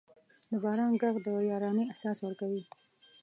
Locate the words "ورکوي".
2.21-2.63